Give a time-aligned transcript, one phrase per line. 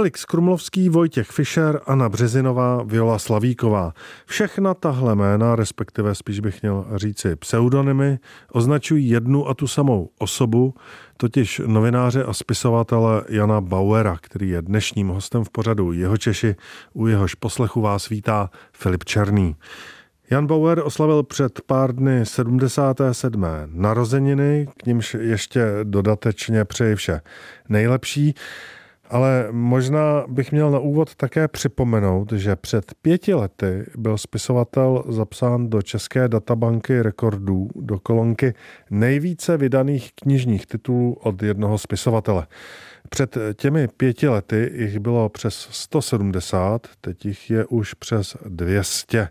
[0.00, 3.92] Felix Krumlovský, Vojtěch Fischer, Anna Březinová, Viola Slavíková.
[4.26, 8.18] Všechna tahle jména, respektive spíš bych měl říci pseudonymy,
[8.52, 10.74] označují jednu a tu samou osobu,
[11.16, 16.56] totiž novináře a spisovatele Jana Bauera, který je dnešním hostem v pořadu Jeho Češi,
[16.92, 19.56] u jehož poslechu vás vítá Filip Černý.
[20.30, 23.46] Jan Bauer oslavil před pár dny 77.
[23.66, 27.20] narozeniny, k nímž ještě dodatečně přeji vše
[27.68, 28.34] nejlepší.
[29.10, 35.70] Ale možná bych měl na úvod také připomenout, že před pěti lety byl spisovatel zapsán
[35.70, 38.54] do České databanky rekordů do kolonky
[38.90, 42.46] nejvíce vydaných knižních titulů od jednoho spisovatele.
[43.08, 49.28] Před těmi pěti lety jich bylo přes 170, teď jich je už přes 200.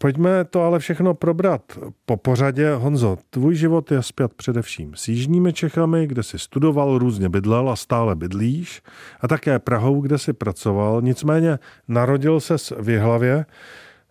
[0.00, 1.62] Pojďme to ale všechno probrat
[2.06, 2.74] po pořadě.
[2.74, 7.76] Honzo, tvůj život je zpět především s Jižními Čechami, kde si studoval, různě bydlel a
[7.76, 8.82] stále bydlíš,
[9.20, 11.02] a také Prahou, kde si pracoval.
[11.02, 13.46] Nicméně narodil se v Jihlavě.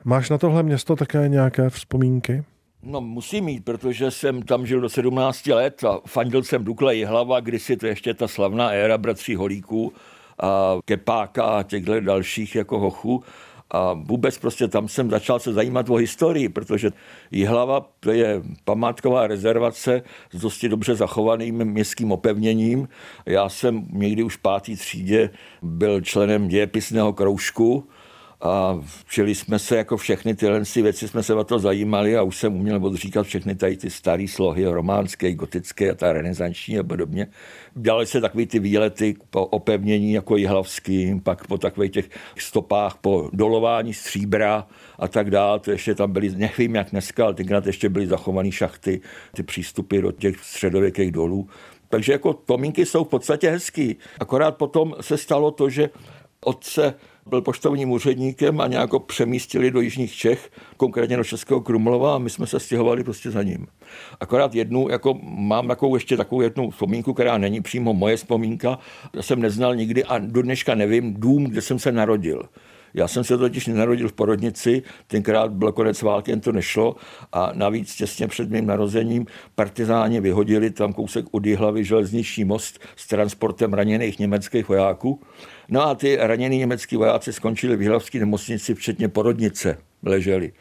[0.04, 2.44] Máš na tohle město také nějaké vzpomínky?
[2.84, 7.40] No musím mít, protože jsem tam žil do 17 let a fandil jsem Dukle Jihlava,
[7.40, 9.94] kdysi to ještě ta slavná éra bratří Holíků
[10.44, 13.24] a Kepáka a těchto dalších jako hochů.
[13.72, 16.92] A vůbec prostě tam jsem začal se zajímat o historii, protože
[17.32, 20.02] Jihlava to je památková rezervace
[20.32, 22.88] s dosti dobře zachovaným městským opevněním.
[23.26, 25.30] Já jsem někdy už v pátý třídě
[25.62, 27.88] byl členem dějepisného kroužku,
[28.42, 32.38] a včeli jsme se jako všechny tyhle věci, jsme se o to zajímali a už
[32.38, 37.28] jsem uměl odříkat všechny tady ty staré slohy, románské, gotické a ta renesanční a podobně.
[37.76, 43.30] Dělali se takový ty výlety po opevnění jako Jihlavský, pak po takových těch stopách po
[43.34, 44.68] dolování stříbra
[45.00, 45.60] a tak dále.
[45.60, 49.02] To ještě tam byly, nevím jak dneska, ale tenkrát ještě byly zachované šachty,
[49.34, 51.50] ty přístupy do těch středověkých dolů.
[51.90, 53.96] Takže jako pomínky jsou v podstatě hezký.
[54.20, 55.90] Akorát potom se stalo to, že
[56.46, 56.94] otce
[57.28, 62.18] byl poštovním úředníkem a nějak ho přemístili do Jižních Čech, konkrétně do Českého Krumlova a
[62.18, 63.68] my jsme se stěhovali prostě za ním.
[64.20, 68.80] Akorát jednu, jako mám takovou ještě takovou jednu vzpomínku, která není přímo moje vzpomínka,
[69.14, 72.44] já jsem neznal nikdy a do dneška nevím dům, kde jsem se narodil.
[72.98, 76.96] Já jsem se totiž nenarodil v porodnici, tenkrát byl konec války, jen to nešlo
[77.34, 79.26] a navíc těsně před mým narozením
[79.56, 85.22] partizáni vyhodili tam kousek od hlavy železniční most s transportem raněných německých vojáků.
[85.70, 90.54] No a ty ranění německý vojáci skončili v Jihlavské nemocnici, včetně porodnice leželi.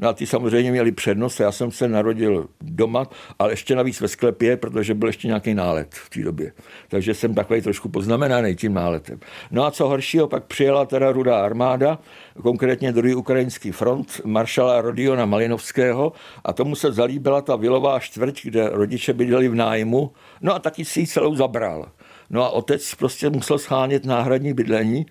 [0.00, 1.40] No a ty samozřejmě měli přednost.
[1.40, 3.06] Já jsem se narodil doma,
[3.38, 6.52] ale ještě navíc ve sklepě, protože byl ještě nějaký nálet v té době.
[6.88, 9.20] Takže jsem takový trošku poznamenaný tím náletem.
[9.50, 11.98] No a co horšího, pak přijela teda rudá armáda,
[12.42, 16.12] konkrétně druhý ukrajinský front, maršala Rodiona Malinovského
[16.44, 20.84] a tomu se zalíbila ta vilová čtvrť, kde rodiče bydleli v nájmu, no a taky
[20.84, 21.88] si ji celou zabral.
[22.30, 25.06] No a otec prostě musel schánět náhradní bydlení,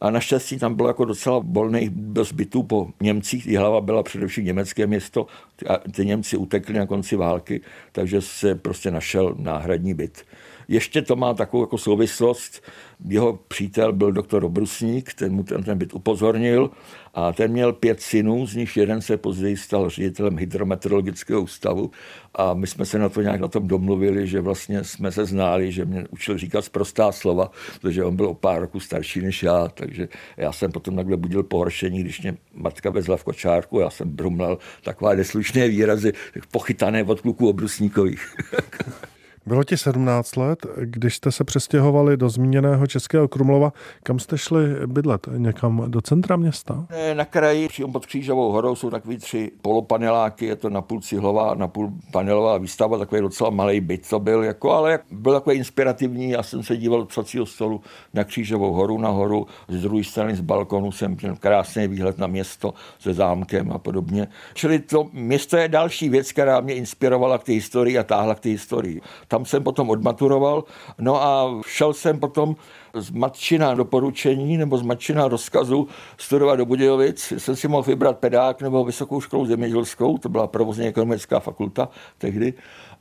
[0.00, 1.90] a naštěstí tam bylo jako docela volných
[2.22, 3.46] zbytů po Němcích.
[3.46, 5.26] Hlava byla především německé město
[5.68, 7.60] a ty Němci utekli na konci války,
[7.92, 10.24] takže se prostě našel náhradní byt.
[10.70, 12.62] Ještě to má takovou jako souvislost.
[13.08, 16.70] Jeho přítel byl doktor Obrusník, ten mu ten, ten byt upozornil
[17.14, 21.90] a ten měl pět synů, z nich jeden se později stal ředitelem hydrometeorologického ústavu
[22.34, 25.72] a my jsme se na to nějak na tom domluvili, že vlastně jsme se znali,
[25.72, 27.50] že mě učil říkat prostá slova,
[27.80, 31.42] protože on byl o pár roku starší než já, takže já jsem potom takhle budil
[31.42, 36.12] pohoršení, když mě matka vezla v kočárku, já jsem brumlal taková neslušné výrazy,
[36.50, 38.34] pochytané od kluků obrusníkových.
[39.50, 43.72] Bylo ti 17 let, když jste se přestěhovali do zmíněného Českého Krumlova.
[44.02, 45.28] Kam jste šli bydlet?
[45.36, 46.86] Někam do centra města?
[47.14, 51.92] Na kraji, přímo pod Křížovou horou, jsou takový tři polopaneláky, je to napůl cihlová, napůl
[52.12, 56.30] panelová výstava, takový docela malý byt to byl, jako, ale byl takový inspirativní.
[56.30, 57.80] Já jsem se díval od psacího stolu
[58.14, 62.74] na Křížovou horu nahoru, z druhé strany z balkonu jsem měl krásný výhled na město
[62.98, 64.28] se zámkem a podobně.
[64.54, 68.40] Čili to město je další věc, která mě inspirovala k té historii a táhla k
[68.40, 69.00] té historii.
[69.28, 70.64] Tam jsem potom odmaturoval.
[70.98, 72.56] No a šel jsem potom
[72.94, 75.88] z matčina doporučení nebo z matčina rozkazu
[76.18, 77.32] studovat do Budějovic.
[77.38, 81.88] Jsem si mohl vybrat pedák nebo vysokou školu zemědělskou, to byla provozně ekonomická fakulta
[82.18, 82.54] tehdy.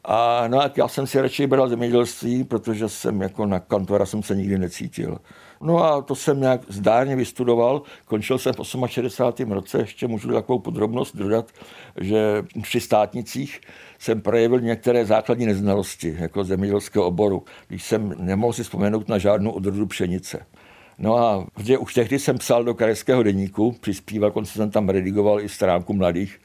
[0.05, 4.23] A no a já jsem si radši bral zemědělství, protože jsem jako na kantora jsem
[4.23, 5.17] se nikdy necítil.
[5.61, 7.81] No a to jsem nějak zdárně vystudoval.
[8.05, 9.51] Končil jsem v 68.
[9.51, 11.51] roce, ještě můžu takovou podrobnost dodat,
[12.01, 13.61] že při státnicích
[13.99, 19.51] jsem projevil některé základní neznalosti jako zemědělského oboru, když jsem nemohl si vzpomenout na žádnou
[19.51, 20.45] odrodu pšenice.
[20.97, 25.41] No a protože už tehdy jsem psal do krajského deníku, přispíval, konce jsem tam redigoval
[25.41, 26.41] i stránku mladých,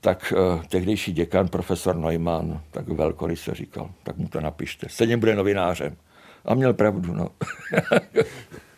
[0.00, 4.86] tak eh, tehdejší děkan, profesor Neumann, tak velkory se říkal, tak mu to napište.
[4.90, 5.96] Stejně bude novinářem.
[6.44, 7.28] A měl pravdu, no.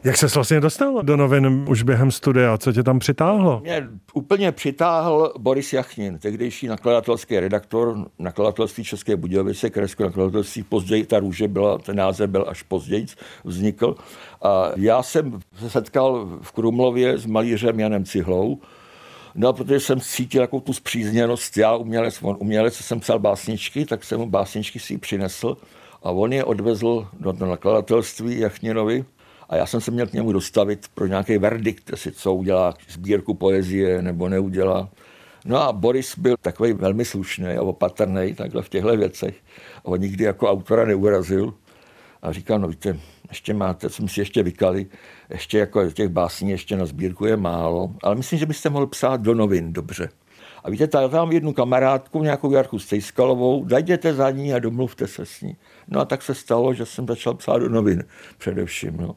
[0.05, 2.59] Jak se vlastně dostal do novin už během studia?
[2.59, 3.61] Co tě tam přitáhlo?
[3.61, 10.63] Mě úplně přitáhl Boris Jachnin, tehdejší nakladatelský redaktor nakladatelství České Budějovice, krajské nakladatelství.
[10.63, 13.07] Později ta růže byla, ten název byl až později
[13.45, 13.97] vznikl.
[14.43, 18.61] A já jsem se setkal v Krumlově s malířem Janem Cihlou,
[19.39, 24.05] No protože jsem cítil jako tu zpřízněnost, já umělec, on umělec, jsem psal básničky, tak
[24.05, 25.57] jsem mu básničky si přinesl
[26.07, 29.05] a on je odvezl do nakladatelství Jachninovi
[29.49, 33.35] a já jsem se měl k němu dostavit pro nějaký verdikt, jestli co udělá sbírku
[33.35, 34.89] poezie nebo neudělá.
[35.45, 39.35] No a Boris byl takový velmi slušný a opatrný takhle v těchto věcech.
[39.79, 41.55] A on nikdy jako autora neurazil.
[42.23, 42.99] A říkal, no víte,
[43.29, 44.87] ještě máte, co si ještě vykali,
[45.31, 49.21] ještě jako těch básní ještě na sbírku je málo, ale myslím, že byste mohl psát
[49.21, 50.09] do novin dobře.
[50.67, 55.27] A víte, já tam jednu kamarádku, nějakou Jarku Stejskalovou, dajděte za ní a domluvte se
[55.27, 55.57] s ní.
[55.89, 58.05] No a tak se stalo, že jsem začal psát do novin
[58.39, 58.97] především.
[58.97, 59.17] No.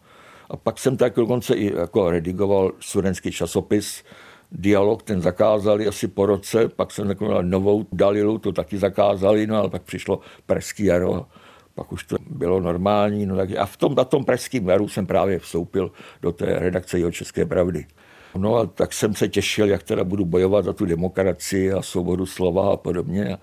[0.50, 4.04] A pak jsem tak dokonce i jako redigoval studentský časopis,
[4.52, 9.56] dialog, ten zakázali asi po roce, pak jsem takovou novou Dalilu, to taky zakázali, no
[9.58, 11.26] ale pak přišlo Pražský jaro,
[11.76, 13.26] pak už to bylo normální.
[13.26, 15.92] No tak a v tom, na tom Pražském jaru jsem právě vstoupil
[16.22, 17.86] do té redakce Jeho České pravdy.
[18.38, 22.26] No a tak jsem se těšil, jak teda budu bojovat za tu demokracii a svobodu
[22.26, 23.38] slova a podobně.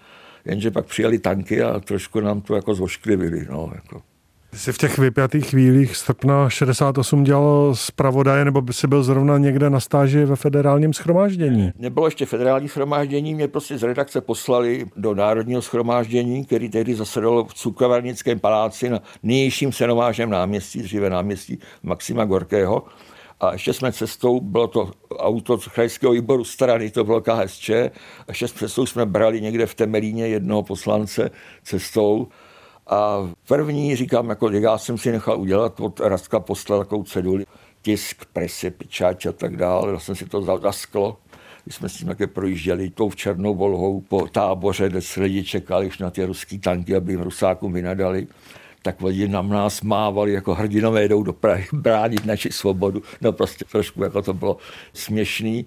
[0.44, 3.46] Jenže pak přijeli tanky a trošku nám to jako zvošklivili.
[3.50, 4.02] No, jako.
[4.56, 9.70] Jsi v těch vypjatých chvílích srpna 68 dělal zpravodaje, nebo by si byl zrovna někde
[9.70, 11.72] na stáži ve federálním schromáždění?
[11.78, 17.44] Nebylo ještě federální schromáždění, mě prostě z redakce poslali do národního schromáždění, který tehdy zasedal
[17.44, 22.82] v Cukrovarnickém paláci na nynějším senovážném náměstí, dříve náměstí Maxima Gorkého.
[23.40, 27.90] A ještě jsme cestou, bylo to auto z krajského výboru strany, to bylo KSČ, a
[28.28, 31.30] ještě cestou jsme brali někde v Temelíně jednoho poslance
[31.62, 32.28] cestou
[32.86, 37.46] a první říkám, jako já jsem si nechal udělat od Rastka poslal takovou ceduli,
[37.82, 39.92] tisk, presy, pičáč a tak dále.
[39.92, 41.16] Já jsem si to zasklo.
[41.66, 45.86] My jsme s tím také projížděli tou Černou volhou po táboře, kde se lidi čekali
[45.86, 48.26] už na ty ruský tanky, aby jim Rusákům vynadali
[48.86, 53.02] tak lidi na nás mávali, jako hrdinové jdou do Prahy bránit naši svobodu.
[53.20, 54.56] No prostě trošku jako to bylo
[54.92, 55.66] směšný.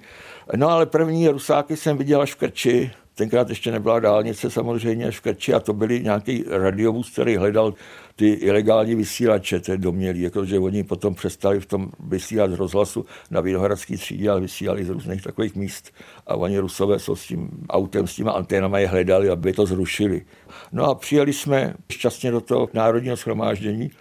[0.55, 5.21] No ale první Rusáky jsem viděl až v Krči, Tenkrát ještě nebyla dálnice samozřejmě v
[5.21, 7.73] Krči a to byli nějaký radiovůz, který hledal
[8.15, 13.05] ty ilegální vysílače, to je domělý, jakože oni potom přestali v tom vysílat z rozhlasu
[13.31, 15.91] na Vinohradský třídě, ale vysílali z různých takových míst
[16.27, 20.21] a oni Rusové jsou s tím autem, s těma anténama je hledali, aby to zrušili.
[20.71, 23.91] No a přijeli jsme šťastně do toho národního schromáždění.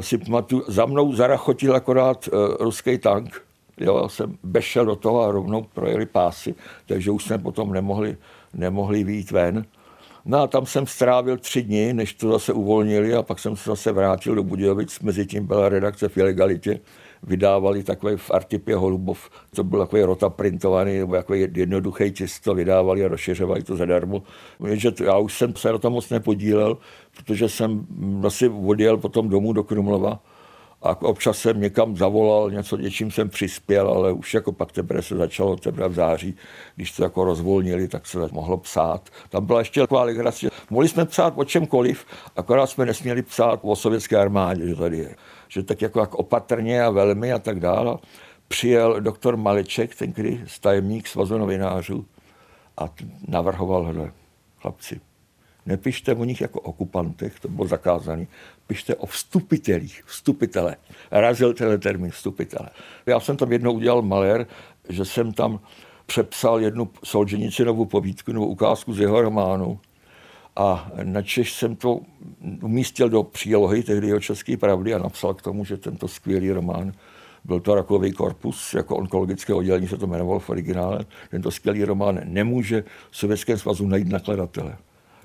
[0.00, 3.49] Si pamatuju, za mnou zarachotil akorát uh, ruský tank,
[3.80, 6.54] Jo, jsem bešel do toho a rovnou projeli pásy,
[6.86, 8.16] takže už jsme potom nemohli,
[8.54, 9.64] nemohli výjít ven.
[10.24, 13.70] No a tam jsem strávil tři dny, než to zase uvolnili a pak jsem se
[13.70, 15.00] zase vrátil do Budějovic.
[15.00, 16.80] Mezi tím byla redakce v ilegalitě.
[17.22, 22.54] Vydávali takové v Artipě Holubov, to byl takový rota printovaný, nebo takový jednoduchý tisk, to
[22.54, 24.22] vydávali a rozšiřovali to zadarmo.
[24.66, 26.78] Jenže já už jsem se na to moc nepodílel,
[27.16, 27.86] protože jsem
[28.26, 30.20] asi odjel potom domů do Krumlova
[30.82, 35.16] a občas jsem někam zavolal, něco něčím jsem přispěl, ale už jako pak teprve se
[35.16, 36.34] začalo teprve v září,
[36.76, 39.10] když to jako rozvolnili, tak se mohlo psát.
[39.28, 42.06] Tam byla ještě taková legrace, mohli jsme psát o čemkoliv,
[42.36, 45.14] akorát jsme nesměli psát o sovětské armádě, že tady je.
[45.48, 47.98] Že tak jako, jako opatrně a velmi a tak dále.
[48.48, 52.06] Přijel doktor Maleček, ten který tajemník svazu novinářů
[52.78, 52.88] a
[53.28, 54.12] navrhoval, hele,
[54.60, 55.00] chlapci,
[55.70, 58.26] Nepište o nich jako okupantech, to bylo zakázané.
[58.66, 60.76] Pište o vstupitelích, vstupitele.
[61.10, 62.68] Razil tenhle termín vstupitele.
[63.06, 64.46] Já jsem tam jednou udělal malér,
[64.88, 65.60] že jsem tam
[66.06, 69.78] přepsal jednu Solženicinovu povídku nebo ukázku z jeho románu
[70.56, 72.00] a načež jsem to
[72.62, 76.92] umístil do přílohy tehdy jeho České pravdy a napsal k tomu, že tento skvělý román
[77.44, 81.04] byl to rakový korpus, jako onkologické oddělení se to jmenovalo v originále.
[81.30, 84.76] Tento skvělý román nemůže v Sovětském svazu najít nakladatele.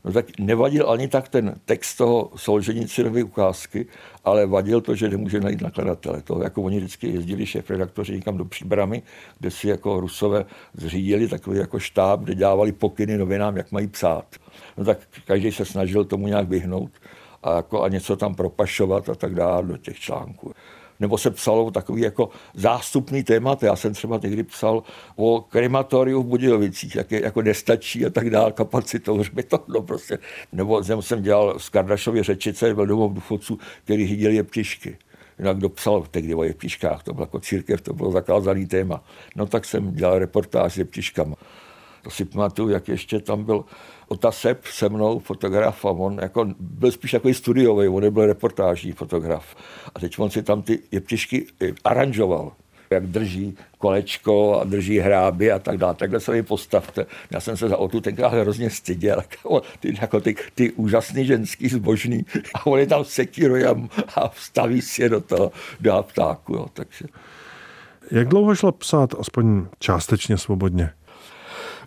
[0.05, 3.85] No tak nevadil ani tak ten text toho Solženicinovy ukázky,
[4.23, 6.21] ale vadil to, že nemůže najít nakladatele.
[6.21, 9.03] To jako oni vždycky jezdili šéf redaktoři někam do příbramy,
[9.39, 14.25] kde si jako Rusové zřídili takový jako štáb, kde dávali pokyny novinám, jak mají psát.
[14.77, 16.91] No tak každý se snažil tomu nějak vyhnout
[17.43, 20.53] a, jako a něco tam propašovat a tak dále do těch článků
[20.99, 23.63] nebo se psalo takový jako zástupný témat.
[23.63, 24.83] Já jsem třeba tehdy psal
[25.15, 29.23] o krematoriu v Budějovicích, jak je, jako nestačí a tak dále, kapacitou
[29.67, 30.17] no prostě.
[30.51, 34.97] Nebo jsem dělal z Kardašově řečice, byl domov důchodců, který hydil je ptišky.
[35.39, 39.03] Jinak kdo psal tehdy o jeptiškách, to bylo jako církev, to bylo zakázaný téma.
[39.35, 41.35] No tak jsem dělal reportáž s jeptiškama.
[42.05, 43.65] To si pamatuju, jak ještě tam byl
[44.07, 49.55] Otasep se mnou, fotograf, a on jako byl spíš takový studiový, on nebyl reportážní fotograf.
[49.95, 51.45] A teď on si tam ty jeptišky
[51.83, 52.51] aranžoval
[52.89, 55.93] jak drží kolečko a drží hráby a tak dále.
[55.93, 57.05] Takhle se mi postavte.
[57.31, 59.23] Já jsem se za Otu tenkrát hrozně styděl.
[59.79, 62.25] Ty, jako ty, ty úžasný ženský zbožný.
[62.53, 63.67] A on je tam sekíruje
[64.15, 66.53] a vstaví si je do toho, do ptáku.
[66.53, 66.65] Jo.
[66.73, 67.05] Takže.
[68.11, 70.89] Jak dlouho šlo psát aspoň částečně svobodně?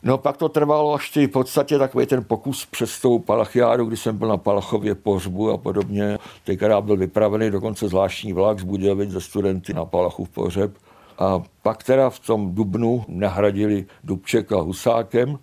[0.03, 4.19] No pak to trvalo až v podstatě takový ten pokus přes tou Palachiádu, kdy jsem
[4.19, 6.19] byl na Palachově pohřbu a podobně.
[6.45, 10.77] Tenkrát byl vypravený dokonce zvláštní vlak z Budějovic ze studenty na Palachův pohřeb.
[11.19, 15.39] A pak teda v tom dubnu nahradili Dubčeka Husákem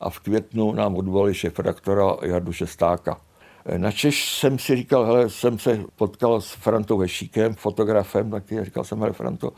[0.00, 3.20] a v květnu nám odvolili šéf-redaktora Jardu Šestáka.
[3.76, 8.84] Na Češ jsem si říkal, hele, jsem se potkal s Frantou Vešíkem, fotografem, taky říkal
[8.84, 9.52] jsem, hele, Franto,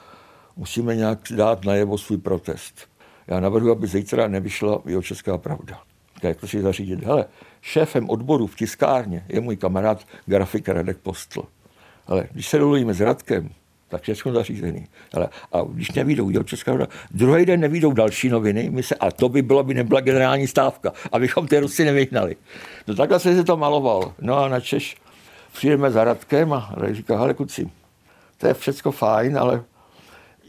[0.57, 2.96] musíme nějak dát najevo svůj protest.
[3.29, 5.81] Já navrhuji, aby zítra nevyšla jeho česká pravda.
[6.23, 7.05] Jak to si zařídit?
[7.05, 7.25] Hele,
[7.63, 11.43] šéfem odboru v tiskárně je můj kamarád grafik Radek Postl.
[12.07, 13.51] Ale když se dolujíme s Radkem,
[13.89, 14.87] tak všechno zařízený.
[15.15, 19.11] Ale, a když nevídou jo, Česká pravda, druhý den nevídou další noviny, my se, a
[19.11, 22.37] to by bylo, by nebyla generální stávka, abychom ty Rusy nevyhnali.
[22.87, 24.13] No takhle se to maloval.
[24.21, 24.97] No a na Češ
[25.53, 27.71] přijdeme za Radkem a Radek říká, hele kuci,
[28.39, 29.65] to je všechno fajn, ale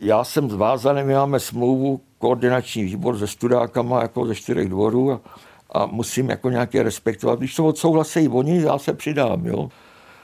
[0.02, 5.22] já jsem zvázaný, my máme smlouvu, koordinační výbor se studákama jako ze čtyřech dvorů a,
[5.72, 7.40] a musím jako nějaké respektovat.
[7.40, 9.46] Když to odsouhlasí oni, já se přidám.
[9.46, 9.70] Jo.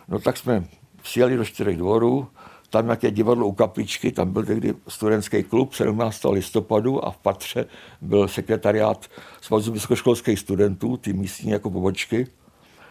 [0.08, 0.64] No tak jsme
[1.02, 2.28] přijeli do čtyřech dvorů,
[2.70, 6.22] tam nějaké divadlo u kapličky, tam byl tehdy studentský klub 17.
[6.30, 7.66] listopadu a v patře
[8.02, 9.06] byl sekretariát
[9.42, 12.28] svazu vysokoškolských studentů, ty místní jako pobočky.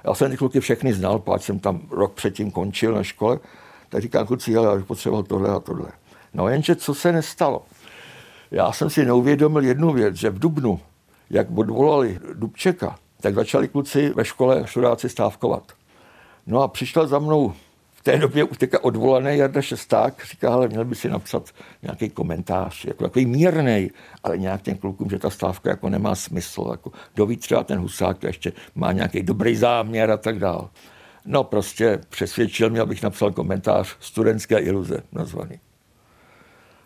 [0.05, 3.39] Já jsem ty kluky všechny znal, páč jsem tam rok předtím končil na škole,
[3.89, 5.89] tak říkám, kluci, ale já bych potřeboval tohle a tohle.
[6.35, 7.63] No jenže co se nestalo?
[8.53, 10.81] Já jsem si neuvědomil jednu věc, že v Dubnu,
[11.31, 15.73] jak odvolali Dubčeka, tak začali kluci ve škole študáci stávkovat.
[16.47, 17.53] No a přišel za mnou
[17.93, 21.51] v té době teďka odvolaný Jarda Šesták, říká, ale měl by si napsat
[21.83, 23.91] nějaký komentář, jako takový mírný,
[24.25, 28.23] ale nějak těm klukům, že ta stávka jako nemá smysl, jako doví třeba ten Husák
[28.23, 30.71] ještě má nějaký dobrý záměr a tak dál.
[31.27, 35.61] No prostě přesvědčil mě, abych napsal komentář Studentské iluze nazvaný.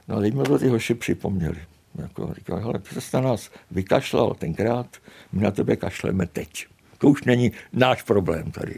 [0.09, 1.59] No a teď mi to ty hoši připomněli.
[1.95, 4.87] Jako říkal, hele, ty na nás vykašlal tenkrát,
[5.33, 6.67] my na tebe kašleme teď.
[6.99, 8.75] To už není náš problém tady.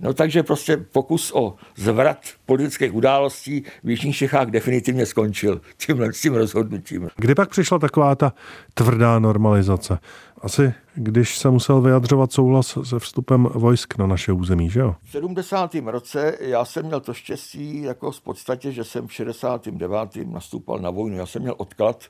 [0.00, 6.20] No takže prostě pokus o zvrat politických událostí v Jižních Čechách definitivně skončil tímhle s
[6.20, 7.08] tím rozhodnutím.
[7.16, 8.32] Kdy pak přišla taková ta
[8.74, 9.98] tvrdá normalizace?
[10.40, 14.94] Asi když se musel vyjadřovat souhlas se vstupem vojsk na naše území, že jo?
[15.02, 15.74] V 70.
[15.74, 20.16] roce já jsem měl to štěstí jako v podstatě, že jsem v 69.
[20.26, 21.16] nastoupal na vojnu.
[21.16, 22.04] Já jsem měl odklad,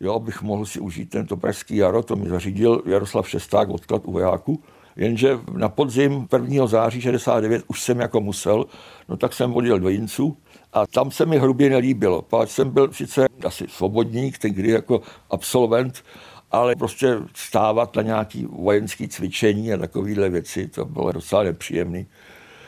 [0.00, 4.12] jo, abych mohl si užít tento pražský jaro, to mi zařídil Jaroslav Šesták, odklad u
[4.12, 4.62] vojáku.
[4.96, 6.66] Jenže na podzim 1.
[6.66, 8.64] září 69 už jsem jako musel,
[9.08, 10.36] no tak jsem odjel do Jinců
[10.72, 12.22] a tam se mi hrubě nelíbilo.
[12.22, 15.00] Páč jsem byl sice asi svobodník, kdy jako
[15.30, 16.04] absolvent,
[16.50, 22.04] ale prostě stávat na nějaký vojenský cvičení a takovéhle věci, to bylo docela nepříjemné.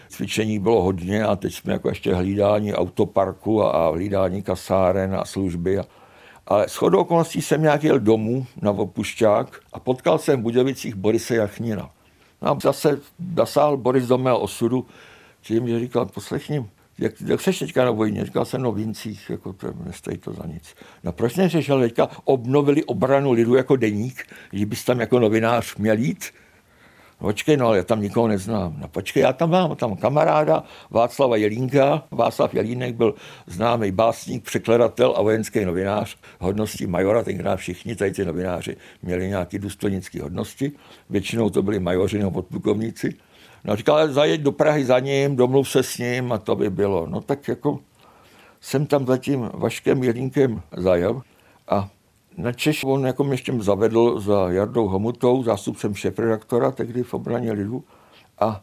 [0.08, 5.24] Cvičení bylo hodně a teď jsme jako ještě hlídání autoparku a, a hlídání kasáren a
[5.24, 5.78] služby.
[5.78, 5.84] A,
[6.46, 11.34] ale shodou okolností jsem nějak jel domů na opušťák a potkal jsem v Budějovicích Borise
[11.36, 11.90] Jachnina.
[12.40, 13.00] A zase
[13.36, 14.86] zasál Boris do mého osudu
[15.40, 16.66] tím, že říkal, poslechni,
[16.98, 18.24] jak, jak seš teďka na vojně?
[18.24, 20.74] Říkal jsem, no Vincích, jako to nestojí to za nic.
[21.04, 25.76] No proč neřeš, ale teďka obnovili obranu lidu jako deník, že bys tam jako novinář
[25.76, 26.24] měl jít?
[27.18, 28.76] Počkej, no ale já tam nikoho neznám.
[28.78, 32.02] No počkej, já tam mám tam kamaráda Václava Jelínka.
[32.10, 33.14] Václav Jelínek byl
[33.46, 37.22] známý básník, překladatel a vojenský novinář hodností majora.
[37.22, 40.72] Tenkrát všichni tady ty novináři měli nějaké důstojnické hodnosti.
[41.10, 43.14] Většinou to byli majoři nebo podplukovníci.
[43.64, 46.70] No říkal, ale zajeď do Prahy za ním, domluv se s ním a to by
[46.70, 47.06] bylo.
[47.06, 47.78] No tak jako
[48.60, 51.22] jsem tam za tím Vaškem Jelínkem zajel
[51.68, 51.88] a
[52.38, 57.84] na Češ on jako ještě zavedl za Jardou Homutou, zástupcem šefredaktora, tehdy v obraně lidu.
[58.38, 58.60] A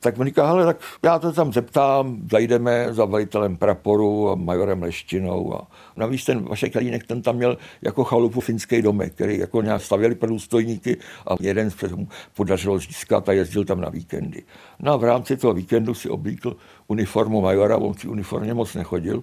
[0.00, 4.82] tak mi říká, hele, tak já to tam zeptám, zajdeme za velitelem praporu a majorem
[4.82, 5.54] Leštinou.
[5.54, 5.66] A
[5.96, 10.14] navíc ten Vašek Kalínek, ten tam měl jako chalupu finský domek, který jako nějak stavěli
[10.14, 14.42] pro důstojníky a jeden se mu podařilo získat a jezdil tam na víkendy.
[14.80, 19.22] No a v rámci toho víkendu si oblíkl uniformu majora, on si uniformně moc nechodil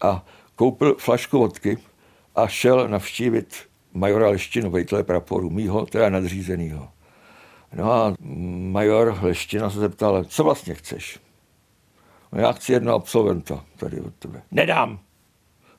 [0.00, 0.24] a
[0.56, 1.78] koupil flašku vodky
[2.34, 6.88] a šel navštívit majora Leštinu, vejtele praporu, mýho, teda nadřízenýho.
[7.72, 8.14] No a
[8.72, 11.18] major Leština se zeptal, co vlastně chceš?
[12.32, 14.42] No já chci jednoho absolventa tady od tebe.
[14.50, 14.98] Nedám.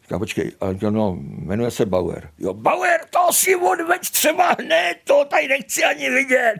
[0.01, 2.29] Říká, počkej, a říká, no, jmenuje se Bauer.
[2.37, 6.59] Jo, Bauer, to si odveď třeba hned, to tady nechci ani vidět.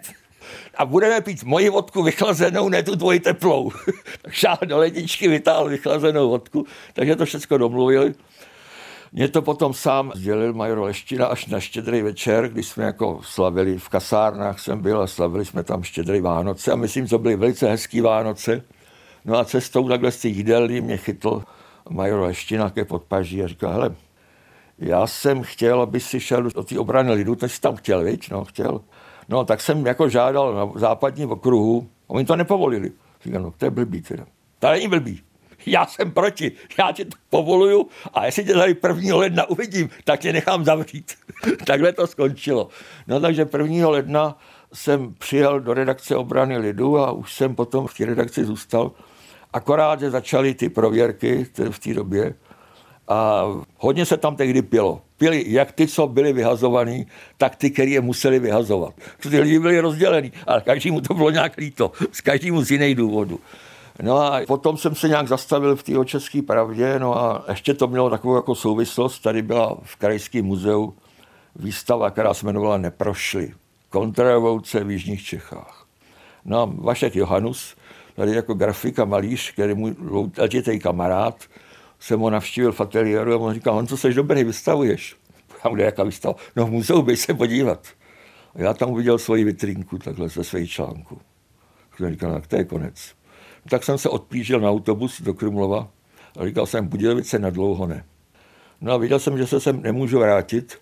[0.76, 3.72] A budeme pít moji vodku vychlazenou, ne tu tvoji teplou.
[4.22, 8.14] tak šáhl do ledničky, vytáhl vychlazenou vodku, takže to všechno domluvili.
[9.12, 13.78] Mě to potom sám sdělil major Leština až na štědrý večer, kdy jsme jako slavili
[13.78, 17.36] v kasárnách jsem byl a slavili jsme tam štědrý Vánoce a myslím, že to byly
[17.36, 18.64] velice hezký Vánoce.
[19.26, 21.44] No a cestou takhle z těch jídelní mě chytl
[21.90, 23.96] major Leština ke podpaží a říkal, hele,
[24.78, 28.30] já jsem chtěl, aby si šel do té obrany lidu, ty jsi tam chtěl, víš,
[28.30, 28.82] no, chtěl.
[29.30, 32.92] No, tak jsem jako žádal na západním okruhu, oni to nepovolili.
[33.24, 34.26] Říkal, no, to je blbý teda.
[34.60, 35.22] To není blbý
[35.66, 39.16] já jsem proti, já tě povoluju a jestli tě tady 1.
[39.16, 41.14] ledna uvidím, tak tě nechám zavřít.
[41.66, 42.70] Takhle to skončilo.
[43.08, 43.90] No takže 1.
[43.90, 44.38] ledna
[44.74, 48.92] jsem přijel do redakce obrany lidu a už jsem potom v té redakci zůstal.
[49.54, 52.34] Akorát, že začaly ty prověrky v té době
[53.10, 53.46] a
[53.78, 55.02] hodně se tam tehdy pilo.
[55.18, 58.94] Pili jak ty, co byli vyhazovaní, tak ty, který je museli vyhazovat.
[59.22, 63.40] Ty lidi byli rozdělení, ale každému to bylo nějak líto, z každému z jiných důvodů.
[64.02, 67.88] No a potom jsem se nějak zastavil v té české pravdě, no a ještě to
[67.88, 69.20] mělo takovou jako souvislost.
[69.20, 70.94] Tady byla v Krajském muzeu
[71.56, 73.54] výstava, která se jmenovala Neprošli.
[73.90, 75.86] Kontrarevoluce v Jižních Čechách.
[76.46, 77.76] No a Vašek Johanus,
[78.16, 79.96] tady jako grafika malíř, který můj
[80.38, 81.44] letitý kamarád,
[82.00, 85.16] jsem ho navštívil v ateliéru a on říkal, on co seš dobrý, vystavuješ.
[85.66, 86.36] Já kde jaká výstava?
[86.56, 87.88] No v muzeu bych se podívat.
[88.56, 91.22] A já tam uviděl svoji vitrínku takhle ze své článku.
[91.98, 93.19] Jsem říkal, tak to je konec
[93.70, 95.88] tak jsem se odplížil na autobus do Krumlova
[96.40, 98.04] a říkal jsem, Budějovice na dlouho ne.
[98.82, 100.78] No a viděl jsem, že se sem nemůžu vrátit,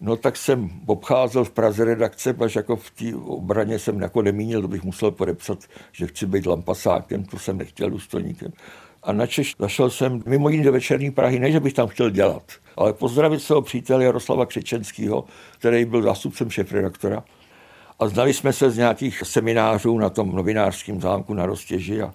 [0.00, 4.62] no tak jsem obcházel v Praze redakce, až jako v té obraně jsem jako nemínil,
[4.62, 5.58] to bych musel podepsat,
[5.92, 8.52] že chci být lampasákem, to jsem nechtěl důstojníkem.
[9.02, 12.42] A načež zašel jsem mimo jiný do večerní Prahy, ne, že bych tam chtěl dělat,
[12.76, 15.24] ale pozdravit svého přítele Jaroslava Křečenského,
[15.58, 17.24] který byl zástupcem šéf-redaktora
[17.98, 22.14] a znali jsme se z nějakých seminářů na tom novinářském zámku na Rostěži a,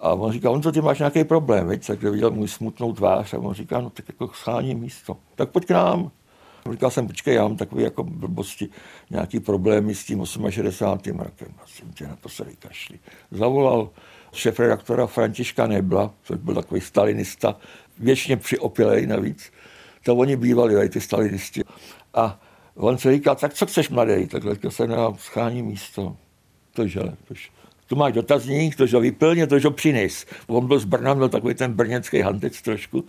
[0.00, 1.86] a on říká, on to ty máš nějaký problém, viď?
[1.86, 5.66] tak viděl můj smutnou tvář a on říká, no tak jako schání místo, tak pojď
[5.66, 6.10] k nám.
[6.72, 8.68] Říkal jsem, počkej, já mám takové jako blbosti,
[9.10, 11.18] nějaký problémy s tím 68.
[11.18, 11.48] rokem.
[11.64, 12.98] Asi tě na to se vykašli.
[13.30, 13.90] Zavolal
[14.32, 17.56] šéf redaktora Františka Nebla, což byl takový stalinista,
[17.98, 19.52] věčně přiopilej navíc.
[20.04, 21.62] To oni bývali, tady ty stalinisti.
[22.14, 22.40] A
[22.78, 24.26] On se říkal, tak co chceš mladý?
[24.26, 26.16] Takhle se na schání místo.
[26.72, 27.50] Tože, tož.
[27.86, 30.26] Tu máš dotazník, tož ho vyplně, tož ho přines.
[30.46, 33.04] On byl z Brna, měl takový ten brněnský hantec trošku.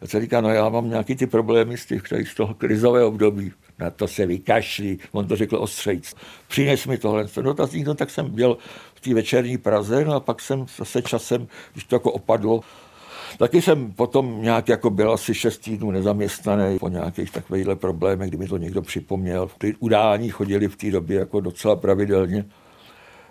[0.00, 3.52] A se říká, no já mám nějaký ty problémy z, těch, z toho krizového období.
[3.78, 4.98] Na to se vykašlí.
[5.12, 6.14] On to řekl ostřejc.
[6.48, 7.28] Přines mi tohle.
[7.28, 8.58] Ten dotazník, no tak jsem byl
[8.94, 12.60] v té večerní Praze, no a pak jsem zase časem, když to jako opadlo,
[13.38, 18.38] Taky jsem potom nějak jako byl asi šest týdnů nezaměstnaný po nějakých takovýchhle problémech, kdy
[18.38, 19.50] mi to někdo připomněl.
[19.58, 22.44] Ty udání chodili v té době jako docela pravidelně.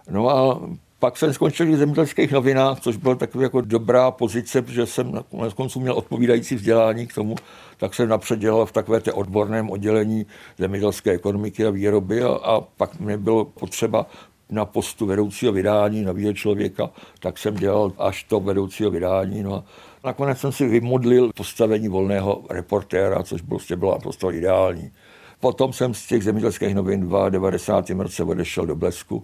[0.10, 0.62] No a
[1.00, 5.24] pak jsem skončil v zemědělských novinách, což byla taková jako dobrá pozice, protože jsem na
[5.56, 7.36] konci měl odpovídající vzdělání k tomu,
[7.78, 10.26] tak jsem napřed dělal v takové té odborném oddělení
[10.58, 14.06] zemědělské ekonomiky a výroby a, a pak mi bylo potřeba
[14.50, 19.44] na postu vedoucího vydání, nového člověka, tak jsem dělal až to vedoucího vydání.
[19.44, 19.64] No a
[20.08, 24.92] nakonec jsem si vymodlil postavení volného reportéra, což prostě bylo naprosto ideální.
[25.40, 27.90] Potom jsem z těch zemědělských novin v 90.
[27.90, 29.24] roce odešel do Blesku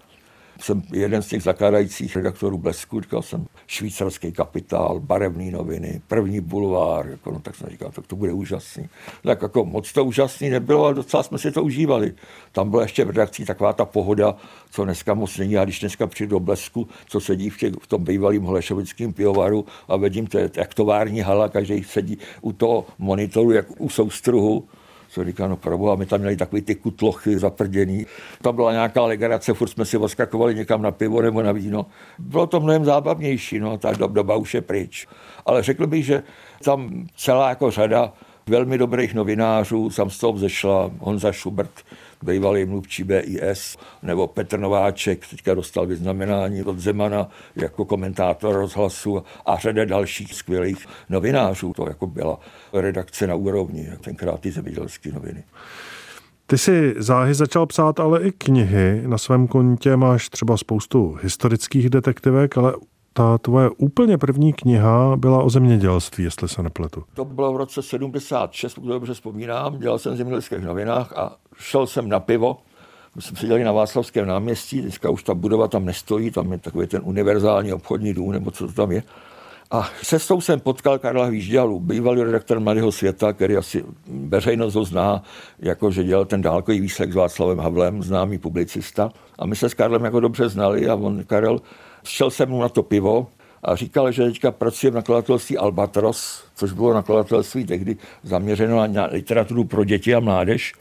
[0.60, 7.06] jsem jeden z těch zakládajících redaktorů Blesku, říkal jsem švýcarský kapitál, barevné noviny, první bulvár,
[7.06, 8.88] jako, no, tak jsem říkal, tak to bude úžasný.
[9.22, 12.14] Tak jako moc to úžasný nebylo, ale docela jsme si to užívali.
[12.52, 14.36] Tam byla ještě v redakci taková ta pohoda,
[14.70, 15.58] co dneska moc není.
[15.58, 19.66] A když dneska přijdu do Blesku, co sedí v, těch, v tom bývalém Holešovickém pivovaru
[19.88, 24.68] a vidím, to je jak tovární hala, každý sedí u toho monitoru, jak u soustruhu,
[25.14, 28.06] co říká, no proboha, my tam měli takový ty kutlochy zaprděný.
[28.42, 31.86] Tam byla nějaká legrace, furt jsme si oskakovali někam na pivo nebo na víno.
[32.18, 35.06] Bylo to mnohem zábavnější, no, ta doba už je pryč.
[35.46, 36.22] Ale řekl bych, že
[36.64, 38.12] tam celá jako řada
[38.46, 41.82] velmi dobrých novinářů, sam z toho vzešla Honza Schubert,
[42.24, 49.56] bývalý mluvčí BIS, nebo Petr Nováček, teďka dostal vyznamenání od Zemana jako komentátor rozhlasu a
[49.56, 51.72] řada dalších skvělých novinářů.
[51.72, 52.38] To jako byla
[52.72, 55.44] redakce na úrovni, tenkrát ty zemědělské noviny.
[56.46, 59.02] Ty jsi záhy začal psát ale i knihy.
[59.06, 62.74] Na svém kontě máš třeba spoustu historických detektivek, ale
[63.16, 67.02] ta tvoje úplně první kniha byla o zemědělství, jestli se nepletu.
[67.14, 69.78] To bylo v roce 76, pokud dobře vzpomínám.
[69.78, 72.56] Dělal jsem v zemědělských novinách a šel jsem na pivo.
[73.16, 76.86] My jsme seděli na Václavském náměstí, dneska už ta budova tam nestojí, tam je takový
[76.86, 79.02] ten univerzální obchodní dům, nebo co to tam je.
[79.70, 85.22] A cestou jsem potkal Karla Hvížďalu, bývalý redaktor Mladého světa, který asi veřejnost ho zná,
[85.58, 89.10] jako že dělal ten dálkový výslech s Václavem Havlem, známý publicista.
[89.38, 91.60] A my se s Karlem jako dobře znali a on, Karel,
[92.04, 93.26] šel se mnou na to pivo
[93.62, 99.64] a říkal, že teďka pracuje v nakladatelství Albatros, což bylo nakladatelství tehdy zaměřeno na literaturu
[99.64, 100.72] pro děti a mládež.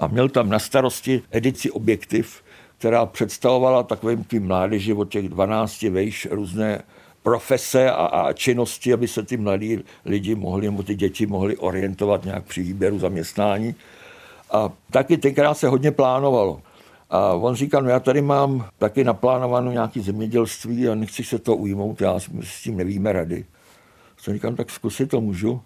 [0.00, 2.42] A měl tam na starosti edici Objektiv,
[2.78, 6.82] která představovala takovým tím mládeži od těch 12 vejš různé
[7.22, 12.24] profese a, a činnosti, aby se ty mladí lidi mohli, nebo ty děti mohli orientovat
[12.24, 13.74] nějak při výběru zaměstnání.
[14.50, 16.60] A taky tenkrát se hodně plánovalo.
[17.10, 21.56] A on říkal, no já tady mám taky naplánovanou nějaký zemědělství a nechci se to
[21.56, 23.44] ujmout, já s tím nevíme rady.
[24.16, 25.62] Jsem říkal, tak zkusit to můžu.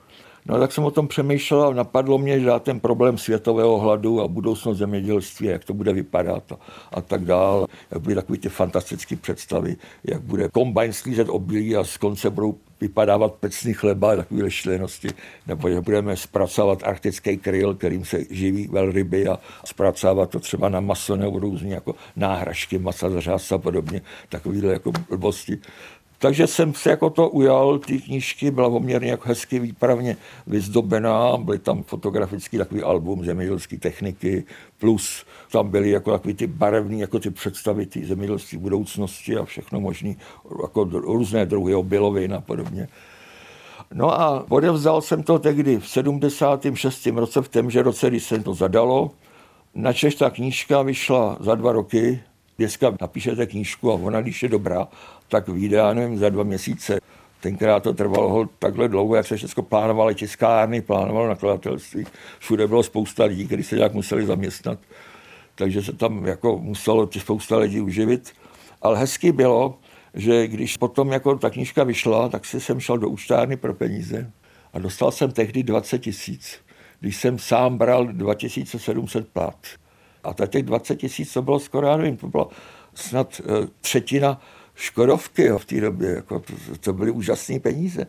[0.47, 4.29] No tak jsem o tom přemýšlel a napadlo mě, že ten problém světového hladu a
[4.29, 6.59] budoucnost zemědělství, jak to bude vypadat a,
[6.93, 7.67] a tak dál.
[7.91, 12.59] Jak byly takové ty fantastické představy, jak bude kombajn sklízet obilí a z konce budou
[12.81, 15.09] vypadávat pecný chleba a takové šlenosti,
[15.47, 20.81] nebo že budeme zpracovat arktický kryl, kterým se živí velryby a zpracovat to třeba na
[20.81, 25.59] maso nebo různé jako náhražky, masa zařáz a podobně, takovéhle jako blbosti.
[26.23, 31.59] Takže jsem se jako to ujal, ty knížky byla poměrně jako hezky výpravně vyzdobená, byly
[31.59, 34.45] tam fotografický takový album zemědělské techniky,
[34.79, 39.81] plus tam byly jako takový ty barevný, jako ty představy ty zemědělské budoucnosti a všechno
[39.81, 40.15] možné,
[40.63, 42.89] jako různé druhy obilovin a podobně.
[43.95, 47.07] No a odevzdal jsem to tehdy v 76.
[47.07, 49.11] roce, v témže roce, když se to zadalo.
[49.75, 52.21] Na ta knížka vyšla za dva roky,
[52.59, 54.89] dneska napíšete knížku a ona, když je dobrá,
[55.31, 57.01] tak vyjde, já nevím, za dva měsíce.
[57.41, 62.07] Tenkrát to trvalo takhle dlouho, jak se všechno plánovalo tiskárny, plánovalo nakladatelství.
[62.39, 64.79] Všude bylo spousta lidí, kteří se nějak museli zaměstnat.
[65.55, 68.33] Takže se tam jako muselo spousta lidí uživit.
[68.83, 69.79] Ale hezky bylo,
[70.15, 74.31] že když potom jako ta knížka vyšla, tak si jsem šel do účtárny pro peníze
[74.73, 76.59] a dostal jsem tehdy 20 tisíc.
[77.01, 79.67] Když jsem sám bral 2700 plat.
[80.25, 82.49] A těch 20 tisíc, to bylo skoro, já nevím, to bylo
[82.95, 84.41] snad eh, třetina
[84.81, 86.11] Škodovky jo, v té době.
[86.11, 88.07] Jako to, to byly úžasné peníze.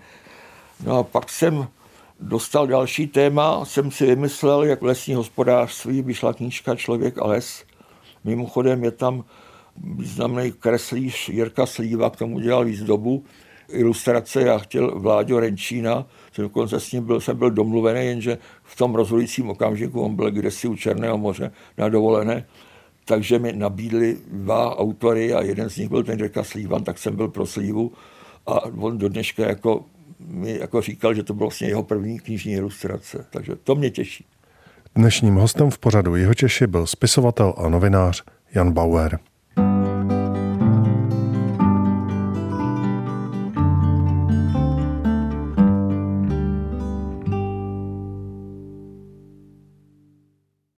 [0.85, 1.67] No a pak jsem
[2.19, 7.63] dostal další téma, jsem si vymyslel, jak lesní hospodářství, vyšla knížka Člověk a les.
[8.23, 9.23] Mimochodem je tam
[9.77, 13.23] významný kreslíř Jirka Slíva, k tomu dělal výzdobu,
[13.69, 18.75] ilustrace, já chtěl Vláďo Renčína, jsem dokonce s ním byl, jsem byl domluvený, jenže v
[18.75, 22.45] tom rozhodujícím okamžiku on byl kdesi u Černého moře na dovolené
[23.05, 27.15] takže mi nabídli dva autory a jeden z nich byl ten Řeka Slívan, tak jsem
[27.15, 27.91] byl pro Slívu
[28.47, 29.85] a on do dneška jako
[30.27, 34.25] mi jako říkal, že to bylo vlastně jeho první knižní ilustrace, takže to mě těší.
[34.95, 39.19] Dnešním hostem v pořadu Jihočeši byl spisovatel a novinář Jan Bauer.